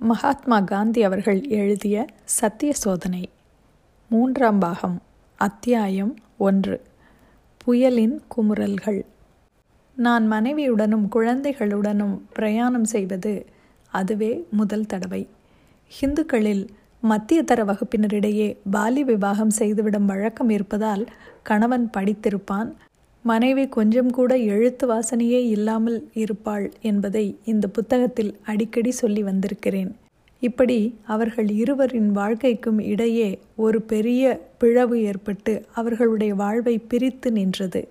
[0.00, 3.28] மகாத்மா காந்தி அவர்கள் எழுதிய சத்திய சோதனை
[4.08, 5.02] மூன்றாம் பாகம்
[5.36, 6.82] அத்தியாயம் ஒன்று
[7.58, 9.00] புயலின் குமுறல்கள்.
[9.96, 13.46] நான் மனைவியுடனும் குழந்தைகளுடனும் பிரயாணம் செய்வது
[13.90, 15.28] அதுவே முதல் தடவை.
[15.88, 16.66] ஹிந்துக்களில்
[17.08, 21.06] மத்தியதர வகுப்பினரிடையே பாலி விவாகம் செய்துவிடும் வழக்கம் இருப்பதால்
[21.42, 22.74] கணவன் படித்திருப்பான்
[23.24, 29.94] மனைவி கொஞ்சம் கூட எழுத்து வாசனையே இல்லாமல் இருப்பாள் என்பதை இந்த புத்தகத்தில் அடிக்கடி சொல்லி வந்திருக்கிறேன்.
[30.40, 37.88] இப்படி அவர்கள் இருவரின் வாழ்க்கைக்கும் இடையே ஒரு பெரிய பிளவு ஏற்பட்டு அவர்களுடைய வாழ்வை பிரித்து நின்றது.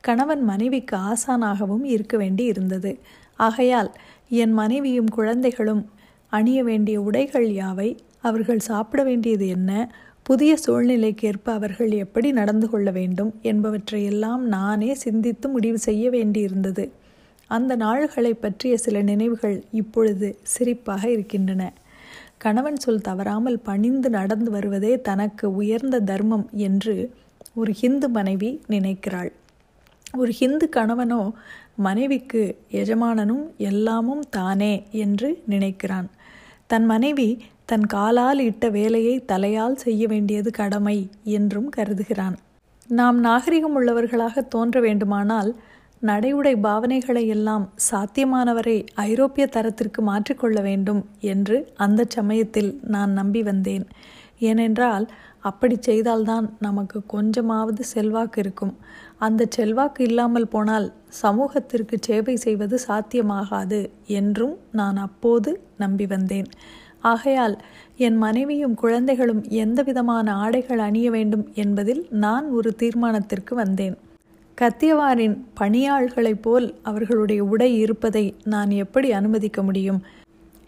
[0.00, 2.98] கணவன் மனைவிக்கு ஆசானாகவும் இருக்க வேண்டி இருந்தது.
[3.36, 3.92] ஆகையால்
[4.28, 5.90] என் மனைவியும் குழந்தைகளும்
[6.28, 7.96] அணிய வேண்டிய உடைகள் யாவை?
[8.20, 9.90] அவர்கள் சாப்பிட வேண்டியது என்ன?
[10.26, 16.84] புதிய சூழ்நிலைக்கேற்ப அவர்கள் எப்படி நடந்து கொள்ள வேண்டும் என்பவற்றையெல்லாம் நானே சிந்தித்து முடிவு செய்ய வேண்டியிருந்தது.
[17.50, 21.72] அந்த நாள்களை பற்றிய சில நினைவுகள் இப்பொழுது சிரிப்பாக இருக்கின்றன.
[22.38, 26.96] கணவன் சொல் தவறாமல் பணிந்து நடந்து வருவதே தனக்கு உயர்ந்த தர்மம் என்று
[27.54, 29.32] ஒரு ஹிந்து மனைவி நினைக்கிறாள்.
[30.16, 31.22] ஒரு ஹிந்து கணவனோ
[31.76, 32.42] மனைவிக்கு
[32.72, 36.08] எஜமானனும் எல்லாமும் தானே என்று நினைக்கிறான்.
[36.66, 37.28] தன் மனைவி
[37.68, 42.36] தன் காலால் இட்ட வேலையை தலையால் செய்ய வேண்டியது கடமை என்றும் கருதுகிறான்.
[42.88, 45.50] நாம் நாகரிகம் உள்ளவர்களாக தோன்ற வேண்டுமானால்
[46.02, 53.86] நடையுடை பாவனைகளை எல்லாம் சாத்தியமானவரை ஐரோப்பிய தரத்திற்கு மாற்றிக்கொள்ள வேண்டும் என்று அந்த சமயத்தில் நான் நம்பி வந்தேன்.
[54.38, 55.06] ஏனென்றால்
[55.40, 58.74] அப்படி செய்தால்தான் நமக்கு கொஞ்சமாவது செல்வாக்கு இருக்கும்.
[59.18, 60.88] அந்த செல்வாக்கு இல்லாமல் போனால்
[61.22, 66.48] சமூகத்திற்கு சேவை செய்வது சாத்தியமாகாது என்றும் நான் அப்போது நம்பி வந்தேன்.
[67.02, 67.56] ஆகையால்
[67.96, 73.96] என் மனைவியும் குழந்தைகளும் எந்த விதமான ஆடைகள் அணிய வேண்டும் என்பதில் நான் ஒரு தீர்மானத்திற்கு வந்தேன்.
[74.58, 80.02] கத்தியவாரின் பணியாள்களைப் போல் அவர்களுடைய உடை இருப்பதை நான் எப்படி அனுமதிக்க முடியும்?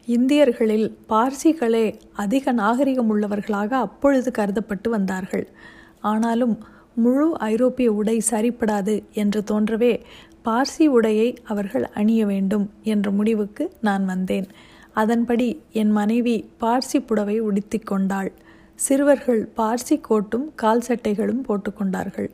[0.07, 5.47] இந்தியர்களில் பார்சிகளே அதிக நாகரிகம் உள்ளவர்களாக அப்பொழுது கருதப்பட்டு வந்தார்கள்.
[6.01, 6.59] ஆனாலும்
[6.95, 10.01] முழு ஐரோப்பிய உடை சரிப்படாது என்று தோன்றவே
[10.45, 14.47] பார்சி உடையை அவர்கள் அணிய வேண்டும் என்ற முடிவுக்கு நான் வந்தேன்.
[15.01, 15.49] அதன்படி
[15.81, 18.31] என் மனைவி பார்சி புடவை உடுத்தி கொண்டாள்.
[18.85, 22.31] சிறுவர்கள் பார்சி கோட்டும் கால் சட்டைகளும் போட்டுக்கொண்டார்கள்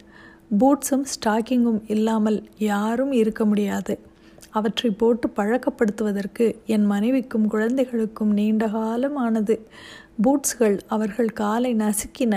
[0.61, 2.39] பூட்ஸும் ஸ்டாக்கிங்கும் இல்லாமல்
[2.71, 3.95] யாரும் இருக்க முடியாது.
[4.51, 9.57] அவற்றை போட்டு பழக்கப்படுத்துவதற்கு என் மனைவிக்கும் குழந்தைகளுக்கும் நீண்ட காலம் ஆனது
[10.23, 12.35] பூட்ஸ்கள் அவர்கள் காலை நசுக்கின.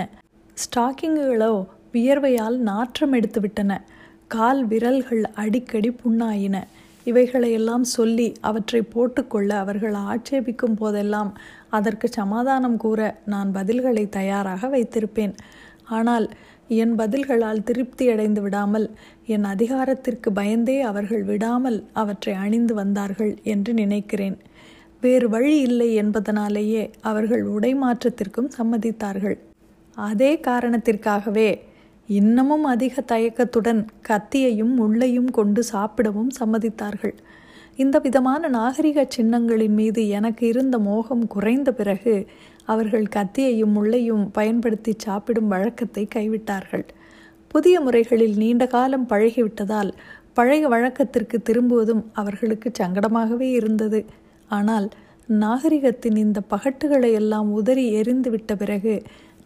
[0.56, 1.52] ஸ்டாக்கிங்குகளோ
[1.92, 3.72] வியர்வையால் நாற்றம் எடுத்துவிட்டன.
[4.34, 6.56] கால் விரல்கள் அடிக்கடி புண்ணாயின.
[7.10, 11.30] இவைகளையெல்லாம் சொல்லி அவற்றை போட்டுக்கொள்ள அவர்கள் ஆட்சேபிக்கும் போதெல்லாம்
[11.76, 13.00] அதற்கு சமாதானம் கூற
[13.32, 15.34] நான் பதில்களை தயாராக வைத்திருப்பேன்.
[15.96, 16.26] ஆனால்
[16.82, 18.86] என் பதில்களால் திருப்தி அடைந்து விடாமல்
[19.34, 24.36] என் அதிகாரத்திற்கு பயந்தே அவர்கள் விடாமல் அவற்றை அணிந்து வந்தார்கள் என்று நினைக்கிறேன்.
[25.02, 29.36] வேறு வழி இல்லை என்பதனாலேயே அவர்கள் உடை மாற்றத்திற்கும் சம்மதித்தார்கள்.
[29.96, 31.50] அதே காரணத்திற்காகவே
[32.08, 37.16] இன்னமும் அதிக தயக்கத்துடன் கத்தியையும் முள்ளையும் கொண்டு சாப்பிடவும் சம்மதித்தார்கள்.
[37.76, 42.14] இந்த விதமான நாகரிக சின்னங்களின் மீது எனக்கு இருந்த மோகம் குறைந்த பிறகு
[42.64, 46.86] அவர்கள் கத்தியையும் முள்ளையும் பயன்படுத்தி சாப்பிடும் வழக்கத்தை கைவிட்டார்கள்.
[47.48, 49.92] புதிய முறைகளில் நீண்ட காலம் பழகிவிட்டதால்
[50.32, 54.04] பழைய வழக்கத்திற்கு திரும்புவதும் அவர்களுக்கு சங்கடமாகவே இருந்தது.
[54.48, 54.88] ஆனால்
[55.28, 59.02] நாகரிகத்தின் இந்த பகட்டுகளை எல்லாம் உதறி எரிந்துவிட்ட பிறகு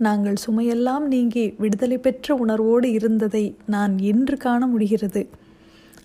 [0.07, 5.23] நாங்கள் சுமையெல்லாம் நீங்கி விடுதலை பெற்ற உணர்வோடு இருந்ததை நான் இன்று காண முடிகிறது.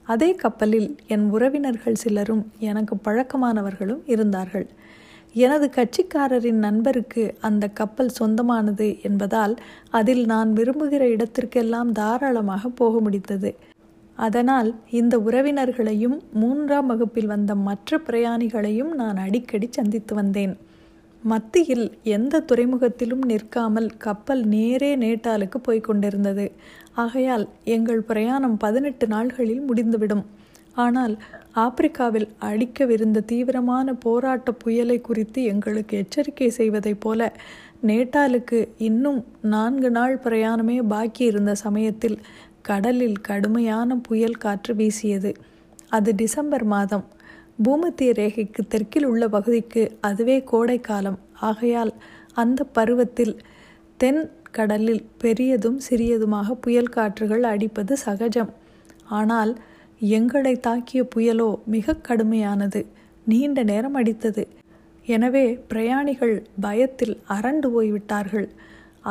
[0.06, 4.68] அதே கப்பலில் என் உறவினர்கள் சிலரும் எனக்கு பழக்கமானவர்களும் இருந்தார்கள்.
[5.35, 9.56] எனது கட்சிக்காரரின் நண்பருக்கு அந்த கப்பல் சொந்தமானது என்பதால்
[9.90, 13.52] அதில் நான் விரும்புகிற இடத்திற்கெல்லாம் தாராளமாக போக முடித்தது
[14.18, 14.69] அதனால்
[15.00, 20.53] இந்த உறவினர்களையும் மூன்றாம் வகுப்பில் வந்த மற்ற பிரயாணிகளையும் நான் அடிக்கடி சந்தித்து வந்தேன்.
[21.23, 26.51] மத்தியில் எந்த துறைமுகத்திலும் நிற்காமல் கப்பல் நேரே நேட்டாலுக்கு போய்க் கொண்டிருந்தது.
[26.94, 30.25] ஆகையால் எங்கள் பிரயாணம் பதினெட்டு நாள்களில் முடிந்துவிடும்.
[30.73, 31.17] ஆனால்
[31.53, 37.34] ஆப்பிரிக்காவில் அடிக்கவிருந்த தீவிரமான போராட்ட புயலை குறித்து எங்களுக்கு எச்சரிக்கை செய்வதைப் போல
[37.85, 42.17] நேட்டாலுக்கு இன்னும் நான்கு நாள் பிரயாணமே பாக்கி இருந்த சமயத்தில்
[42.61, 45.35] கடலில் கடுமையான புயல் காற்று வீசியது.
[45.90, 47.05] அது டிசம்பர் மாதம்
[47.66, 51.20] பூமத்திய ரேகைக்கு தெற்கில் உள்ள பகுதிக்கு அதுவே கோடைக்காலம்.
[51.50, 51.94] ஆகையால்
[52.34, 53.34] அந்த பருவத்தில்
[53.98, 54.22] தென்
[54.52, 58.52] கடலில் பெரியதும் சிறியதுமாக புயல் காற்றுகள் அடிப்பது சகஜம்.
[59.20, 59.52] ஆனால்
[60.16, 62.82] எங்களை தாக்கிய புயலோ மிக கடுமையானது
[63.26, 64.44] நீண்ட நேரம் அடித்தது.
[65.06, 68.48] எனவே பிரயாணிகள் பயத்தில் அரண்டு போய்விட்டார்கள்.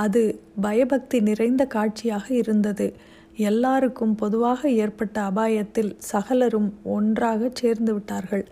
[0.05, 0.23] அது
[0.61, 2.87] பயபக்தி நிறைந்த காட்சியாக இருந்தது.
[3.37, 8.47] எல்லாருக்கும் பொதுவாக ஏற்பட்ட அபாயத்தில் சகலரும் ஒன்றாக சேர்ந்து விட்டார்கள்.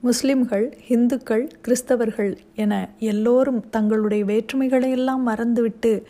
[0.00, 6.02] முஸ்லிம்கள் இந்துக்கள் கிறிஸ்தவர்கள் என எல்லோரும் தங்களுடைய வேற்றுமைகளையெல்லாம் மறந்துவிட்டு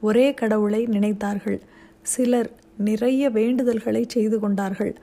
[0.00, 1.60] ஒரே கடவுளை நினைத்தார்கள்.
[2.02, 4.96] சிலர் நிறைய வேண்டுதல்களை செய்து கொண்டார்கள்.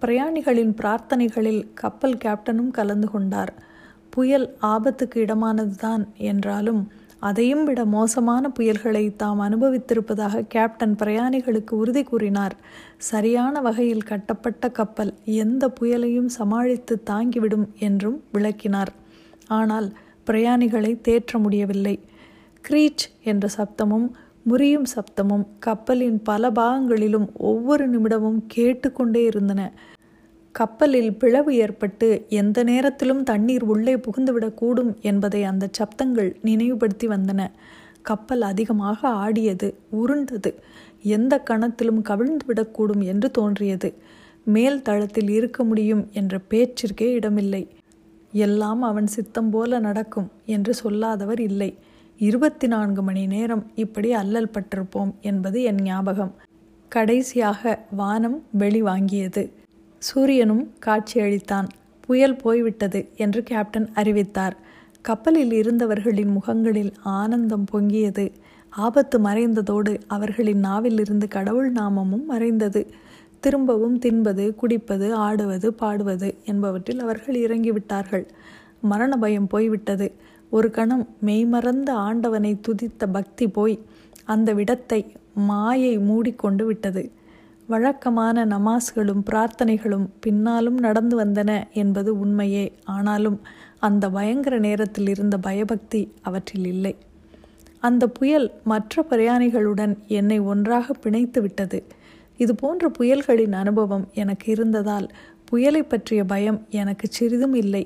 [0.00, 3.52] பிரயாணிகளின் பிரார்த்தனைகளில் கப்பல் கேப்டனும் கலந்து கொண்டார்.
[4.10, 6.88] புயல் ஆபத்துக்கு இடமானதுதான் என்றாலும்
[7.22, 12.54] அதையும் விட மோசமான புயல்களை தாம் அனுபவித்திருப்பதாக கேப்டன் பிரயாணிகளுக்கு உறுதி கூறினார்.
[13.10, 18.92] சரியான வகையில் கட்டப்பட்ட கப்பல் எந்த புயலையும் சமாளித்து தாங்கிவிடும் என்றும் விளக்கினார்.
[19.48, 19.88] ஆனால்
[20.26, 21.94] பிரயாணிகளை தேற்ற முடியவில்லை.
[22.64, 24.08] கிரீச் என்ற சப்தமும்
[24.48, 29.60] முறியும் சப்தமும் கப்பலின் பல பாகங்களிலும் ஒவ்வொரு நிமிடமும் கேட்டுக்கொண்டே இருந்தன.
[30.52, 37.50] கப்பலில் பிளவு ஏற்பட்டு எந்த நேரத்திலும் தண்ணீர் உள்ளே புகுந்துவிடக்கூடும் என்பதை அந்த சப்தங்கள் நினைவுபடுத்தி வந்தன.
[38.02, 40.54] கப்பல் அதிகமாக ஆடியது உருண்டது.
[41.02, 43.94] எந்த கணத்திலும் கவிழ்ந்து விடக்கூடும் என்று தோன்றியது.
[44.44, 47.68] மேல் தளத்தில் இருக்க முடியும் என்ற பேச்சிற்கே இடமில்லை.
[48.32, 51.78] எல்லாம் அவன் சித்தம் போல நடக்கும் என்று சொல்லாதவர் இல்லை.
[52.18, 56.34] இருபத்தி நான்கு மணி நேரம் இப்படி அல்லல் பட்டிருப்போம் என்பது என் ஞாபகம்.
[56.88, 59.42] கடைசியாக வானம் வெளி வாங்கியது
[60.06, 61.68] சூரியனும் காட்சியளித்தான்.
[62.00, 64.56] புயல் போய்விட்டது என்று கேப்டன் அறிவித்தார்.
[65.02, 68.26] கப்பலில் இருந்தவர்களின் முகங்களில் ஆனந்தம் பொங்கியது.
[68.70, 72.82] ஆபத்து மறைந்ததோடு அவர்களின் நாவிலிருந்து கடவுள் நாமமும் மறைந்தது.
[73.40, 78.26] திரும்பவும் தின்பது குடிப்பது ஆடுவது பாடுவது என்பவற்றில் அவர்கள் இறங்கிவிட்டார்கள்.
[78.80, 80.06] மரண பயம் போய்விட்டது.
[80.50, 83.76] ஒரு கணம் மெய்மறந்த ஆண்டவனை துதித்த பக்தி போய்
[84.24, 85.00] அந்த விடத்தை
[85.34, 87.02] மாயை மூடிக்கொண்டு விட்டது.
[87.72, 92.64] வழக்கமான நமாஸ்களும் பிரார்த்தனைகளும் பின்னாலும் நடந்து வந்தன என்பது உண்மையே.
[92.84, 93.38] ஆனாலும்
[93.78, 96.92] அந்த பயங்கர நேரத்தில் இருந்த பயபக்தி அவற்றில் இல்லை.
[97.80, 101.78] அந்த புயல் மற்ற பிரயாணிகளுடன் என்னை ஒன்றாக பிணைத்து விட்டது.
[102.36, 105.08] இது போன்ற புயல்களின் அனுபவம் எனக்கு இருந்ததால்
[105.44, 107.84] புயலை பற்றிய பயம் எனக்கு சிறிதும் இல்லை.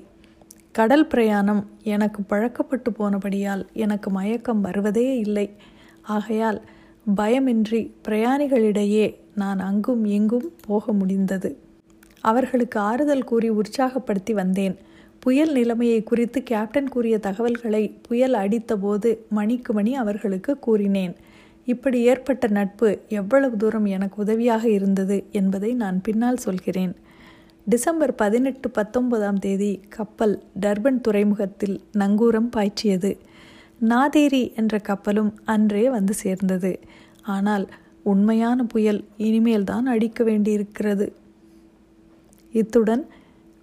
[0.72, 5.46] கடல் பிரயாணம் எனக்கு பழக்கப்பட்டு போனபடியால் எனக்கு மயக்கம் வருவதே இல்லை.
[6.14, 6.58] ஆகையால்
[7.16, 9.06] பயமின்றி பிரயாணிகளிடையே
[9.36, 11.50] நான் அங்கும் இங்கும் போக முடிந்தது.
[12.20, 14.76] அவர்களுக்கு ஆறுதல் கூறி உற்சாகப்படுத்தி வந்தேன்.
[15.18, 21.14] புயல் நிலைமையை குறித்து கேப்டன் கூறிய தகவல்களை புயல் அடித்தபோது மணிக்கு மணி அவர்களுக்கு கூறினேன்.
[21.66, 26.92] இப்படி ஏற்பட்ட நட்பு எவ்வளவு தூரம் எனக்கு உதவியாக இருந்தது என்பதை நான் பின்னால் சொல்கிறேன்.
[27.64, 33.10] டிசம்பர் பதினெட்டு பத்தொன்பதாம் தேதி கப்பல் டர்பன் துறைமுகத்தில் நங்கூரம் பாய்ச்சியது.
[33.88, 36.72] நாதேரி என்ற கப்பலும் அன்றே வந்து சேர்ந்தது.
[37.22, 37.66] ஆனால்
[38.12, 41.12] உண்மையான புயல் இனிமேல் தான் அடிக்க வேண்டியிருக்கிறது.
[42.52, 43.06] இத்துடன்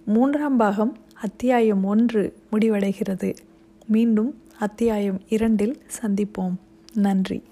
[0.04, 3.34] மூன்றாம் பாகம் அத்தியாயம் ஒன்று முடிவடைகிறது.
[3.86, 6.54] மீண்டும் அத்தியாயம் இரண்டில் சந்திப்போம்.
[6.94, 7.42] நன்றி.